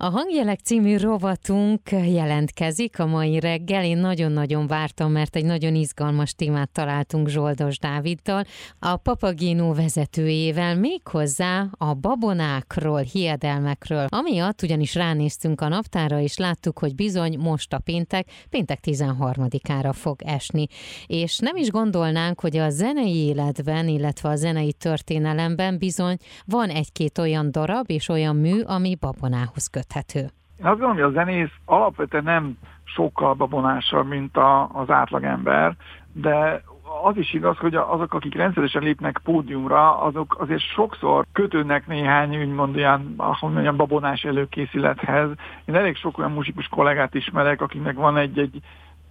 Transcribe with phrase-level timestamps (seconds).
[0.00, 3.84] A Hangjelek című rovatunk jelentkezik a mai reggel.
[3.84, 8.44] Én nagyon-nagyon vártam, mert egy nagyon izgalmas témát találtunk Zsoldos Dáviddal,
[8.78, 14.06] a Papagino vezetőjével, méghozzá a babonákról, hiedelmekről.
[14.08, 20.22] Amiatt ugyanis ránéztünk a naptára, és láttuk, hogy bizony most a péntek, péntek 13-ára fog
[20.22, 20.66] esni.
[21.06, 27.18] És nem is gondolnánk, hogy a zenei életben, illetve a zenei történelemben bizony van egy-két
[27.18, 30.20] olyan darab és olyan mű, ami babonához köthető.
[30.58, 35.76] Én azt gondolom, hogy a zenész alapvetően nem sokkal babonásabb, mint a, az átlagember,
[36.12, 36.62] de
[37.02, 42.76] az is igaz, hogy azok, akik rendszeresen lépnek pódiumra, azok azért sokszor kötődnek néhány, úgymond
[42.76, 45.30] olyan, ahogy mondjam, babonás előkészülethez.
[45.64, 48.60] Én elég sok olyan muzsikus kollégát ismerek, akiknek van egy-egy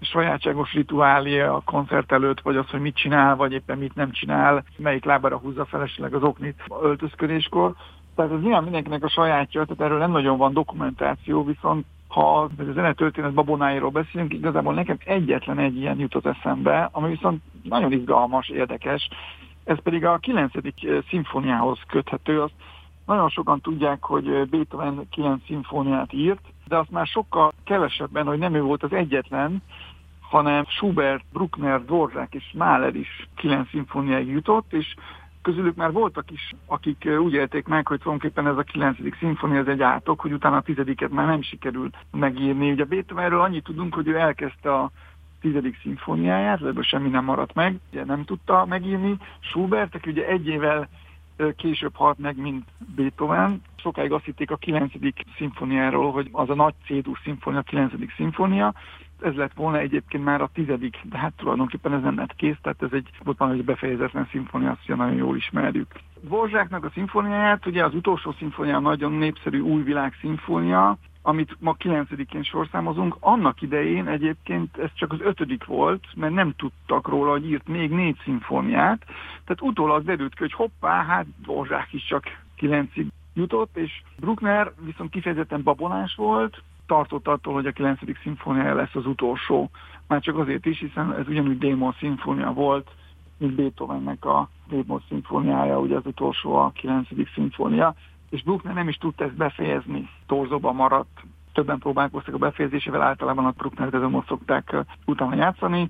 [0.02, 4.64] sajátságos rituálé a koncert előtt, vagy az, hogy mit csinál, vagy éppen mit nem csinál,
[4.78, 7.74] melyik lábára húzza felesleg az oknit öltözködéskor.
[8.18, 12.50] Tehát ez nyilván mindenkinek a sajátja, tehát erről nem nagyon van dokumentáció, viszont ha a
[12.74, 19.10] zenetörténet babonáiról beszélünk, igazából nekem egyetlen egy ilyen jutott eszembe, ami viszont nagyon izgalmas, érdekes,
[19.64, 20.52] ez pedig a 9.
[21.10, 22.42] szimfóniához köthető.
[22.42, 22.54] Azt
[23.06, 28.54] nagyon sokan tudják, hogy Beethoven 9 szimfóniát írt, de azt már sokkal kevesebben, hogy nem
[28.54, 29.62] ő volt az egyetlen,
[30.30, 34.96] hanem Schubert, Bruckner, Dvorak és Mahler is 9 szimfóniáig jutott, és
[35.48, 38.98] közülük már voltak is, akik úgy élték meg, hogy tulajdonképpen ez a 9.
[39.20, 42.72] szimfonia ez egy átok, hogy utána a tizediket már nem sikerült megírni.
[42.72, 44.92] Ugye Beethovenről annyit tudunk, hogy ő elkezdte a
[45.42, 49.18] tizedik szimfóniáját, ebből semmi nem maradt meg, ugye nem tudta megírni.
[49.40, 50.90] Schubert, aki ugye egy évvel
[51.56, 53.62] később halt meg, mint Beethoven.
[53.76, 54.92] Sokáig azt hitték a 9.
[55.38, 57.94] szimfóniáról, hogy az a nagy C-dú szimfónia, a 9.
[58.16, 58.74] szimfónia,
[59.22, 62.82] ez lett volna egyébként már a tizedik, de hát tulajdonképpen ez nem lett kész, tehát
[62.82, 65.92] ez egy, volt van egy befejezetlen szimfónia, azt nagyon jól ismerjük.
[66.22, 72.44] Dvorzsáknak a szimfóniáját, ugye az utolsó szimfónia nagyon népszerű új világ szimfónia, amit ma 9-én
[72.44, 77.68] sorszámozunk, annak idején egyébként ez csak az ötödik volt, mert nem tudtak róla, hogy írt
[77.68, 79.06] még négy szimfóniát,
[79.44, 82.24] tehát utólag derült ki, hogy hoppá, hát Dvorzsák is csak
[82.56, 88.00] kilencig jutott, és Bruckner viszont kifejezetten babonás volt, tartott attól, hogy a 9.
[88.24, 89.70] szimfónia lesz az utolsó.
[90.08, 92.90] Már csak azért is, hiszen ez ugyanúgy démon szimfónia volt,
[93.38, 97.08] mint Beethovennek a démon szimfóniája, ugye az utolsó a 9.
[97.34, 97.96] szimfónia,
[98.30, 101.22] és Bruckner nem is tudta ezt befejezni, torzóban maradt,
[101.54, 105.90] többen próbálkoztak a befejezésével, általában a Bruckner szokták utána játszani,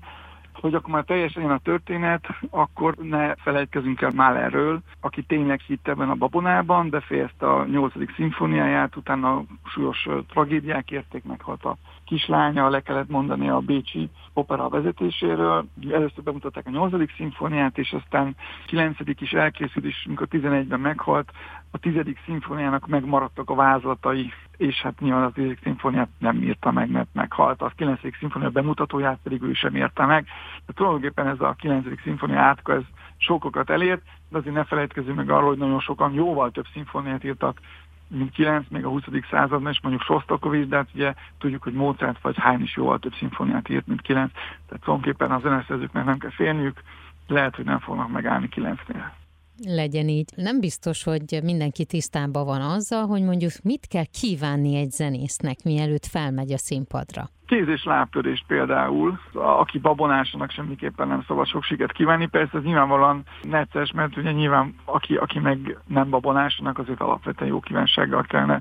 [0.60, 5.88] hogy akkor már teljesen a történet, akkor ne felejtkezünk el már erről, aki tényleg hitt
[5.88, 12.80] ebben a babonában, befejezte a nyolcadik szimfóniáját, utána súlyos tragédiák érték, meghalt a kislánya, le
[12.80, 15.66] kellett mondani a Bécsi opera vezetéséről.
[15.90, 18.36] Először bemutatták a nyolcadik szimfóniát, és aztán
[18.66, 21.32] kilencedik is elkészült, és amikor 11-ben meghalt,
[21.70, 26.90] a tizedik szimfóniának megmaradtak a vázlatai, és hát nyilván a tizedik szimfóniát nem írta meg,
[26.90, 27.62] mert meghalt.
[27.62, 30.26] A kilencedik szimfónia bemutatóját pedig ő sem írta meg.
[30.66, 32.82] De tulajdonképpen ez a kilencedik szimfónia átka, ez
[33.16, 37.60] sokokat elért, de azért ne felejtkezzünk meg arról, hogy nagyon sokan jóval több szimfóniát írtak,
[38.08, 39.02] mint 9, még a 20.
[39.30, 43.14] században, és mondjuk Sostakovics, de hát ugye tudjuk, hogy Mozart vagy Haydn is jóval több
[43.14, 46.82] szimfóniát írt, mint 9, tehát tulajdonképpen a zeneszerzőknek nem kell félniük,
[47.26, 49.17] lehet, hogy nem fognak megállni 9-nél
[49.64, 50.30] legyen így.
[50.36, 56.06] Nem biztos, hogy mindenki tisztában van azzal, hogy mondjuk mit kell kívánni egy zenésznek, mielőtt
[56.06, 57.28] felmegy a színpadra.
[57.46, 62.26] Kéz és lábtörés például, aki babonásának semmiképpen nem szabad sok sikert kívánni.
[62.26, 67.60] Persze ez nyilvánvalóan necces, mert ugye nyilván aki, aki meg nem babonásának, azért alapvetően jó
[67.60, 68.60] kívánsággal kellene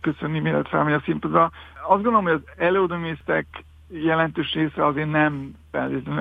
[0.00, 1.50] köszönni, mielőtt felmegy a színpadra.
[1.88, 3.46] Azt gondolom, hogy az előadómésztek
[3.90, 5.54] jelentős része azért nem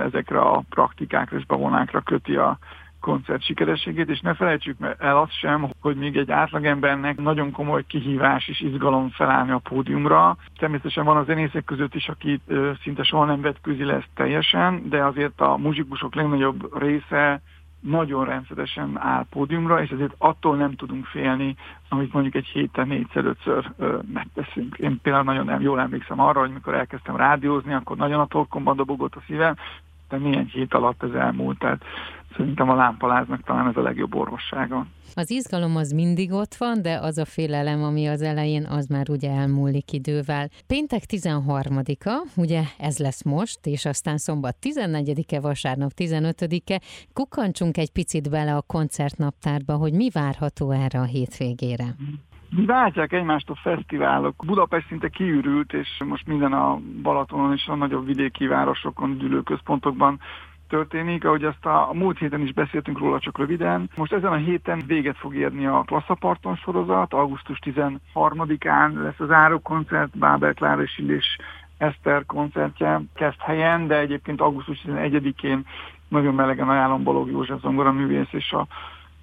[0.06, 2.58] ezekre a praktikákra és babonákra köti a
[3.00, 8.48] koncert sikerességét, és ne felejtsük el azt sem, hogy még egy átlagembernek nagyon komoly kihívás
[8.48, 10.38] és izgalom felállni a pódiumra.
[10.58, 12.42] Természetesen van a zenészek között is, aki
[12.84, 17.42] szinte soha nem vetkőzi lesz teljesen, de azért a muzsikusok legnagyobb része
[17.80, 21.56] nagyon rendszeresen áll pódiumra, és ezért attól nem tudunk félni,
[21.90, 24.78] amit mondjuk egy héten négyszer, ötször ö, megteszünk.
[24.78, 28.76] Én például nagyon nem jól emlékszem arra, hogy mikor elkezdtem rádiózni, akkor nagyon a torkomban
[28.76, 29.56] dobogott a szívem,
[30.10, 31.84] de néhány hét alatt ez elmúlt, tehát
[32.38, 34.86] szerintem a lámpaláznak talán ez a legjobb orvossága.
[35.16, 39.10] Az izgalom az mindig ott van, de az a félelem, ami az elején, az már
[39.10, 40.48] ugye elmúlik idővel.
[40.68, 46.82] Péntek 13-a, ugye ez lesz most, és aztán szombat 14-e, vasárnap 15-e.
[47.14, 51.86] Kukancsunk egy picit bele a koncertnaptárba, hogy mi várható erre a hétvégére.
[52.50, 54.44] Mi váltják egymást a fesztiválok.
[54.46, 60.20] Budapest szinte kiürült, és most minden a Balatonon és a nagyobb vidéki városokon, gyűlőközpontokban
[60.68, 63.90] történik, ahogy azt a, múlt héten is beszéltünk róla, csak röviden.
[63.96, 70.18] Most ezen a héten véget fog érni a Klasszaparton sorozat, augusztus 13-án lesz az árokoncert,
[70.18, 71.38] Bábel Klára és Illés
[71.78, 75.66] Eszter koncertje kezd helyen, de egyébként augusztus 11-én
[76.08, 78.68] nagyon melegen ajánlom Balog József zongora művész és a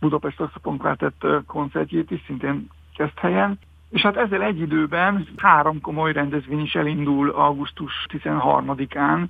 [0.00, 3.58] Budapest Saxophone Quartet koncertjét is szintén kezd helyen.
[3.90, 9.26] És hát ezzel egy időben három komoly rendezvény is elindul augusztus 13-án.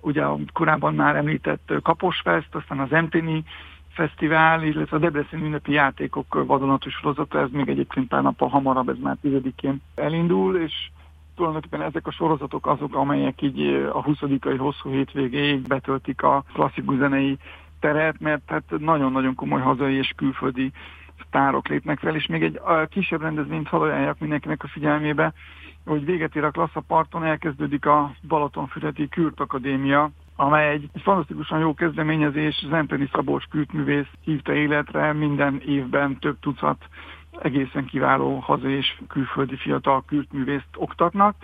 [0.00, 3.44] Ugye a korábban már említett Kaposfest, aztán az Emtini
[3.92, 8.98] Fesztivál, illetve a Debrecen ünnepi játékok vadonatús sorozata, ez még egyébként pár nappal hamarabb, ez
[8.98, 10.72] már 10-én elindul, és
[11.36, 13.60] tulajdonképpen ezek a sorozatok azok, amelyek így
[13.92, 17.38] a 20-ai hosszú hétvégéig betöltik a klasszikus zenei
[17.80, 20.72] teret, mert hát nagyon-nagyon komoly hazai és külföldi
[21.30, 25.32] sztárok lépnek fel, és még egy kisebb rendezvényt hadd mindenkinek a figyelmébe,
[25.84, 31.74] hogy véget ér a klasszaparton, elkezdődik a Balatonfüredi Kürt Akadémia, amely egy, egy fantasztikusan jó
[31.74, 36.84] kezdeményezés, Zenteni Szabolcs kürtművész hívta életre, minden évben több tucat
[37.38, 41.34] egészen kiváló hazai és külföldi fiatal kürtművészt oktatnak,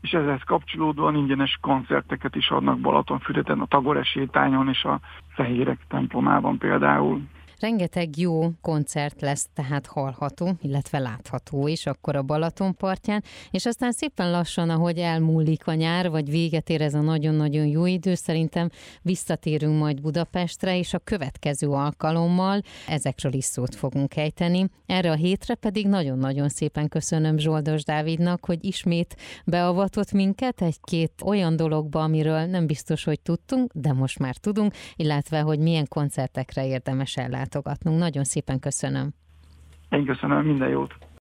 [0.00, 7.20] és ezhez kapcsolódóan ingyenes koncerteket is adnak Balatonfüreden, a Tagoresétányon és a Fehérek templomában például.
[7.64, 13.92] Rengeteg jó koncert lesz tehát hallható, illetve látható is akkor a Balaton partján, és aztán
[13.92, 18.68] szépen lassan, ahogy elmúlik a nyár, vagy véget ér ez a nagyon-nagyon jó idő, szerintem
[19.02, 24.66] visszatérünk majd Budapestre, és a következő alkalommal ezekről is szót fogunk ejteni.
[24.86, 31.56] Erre a hétre pedig nagyon-nagyon szépen köszönöm Zsoldos Dávidnak, hogy ismét beavatott minket egy-két olyan
[31.56, 37.16] dologba, amiről nem biztos, hogy tudtunk, de most már tudunk, illetve, hogy milyen koncertekre érdemes
[37.16, 37.98] ellátni látogatnunk.
[37.98, 39.14] Nagyon szépen köszönöm.
[39.88, 40.94] Én köszönöm, minden jót.